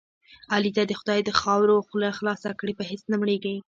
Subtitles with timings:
[0.53, 3.55] علي ته دې خدای د خاورو خوله خاصه کړي په هېڅ نه مړېږي.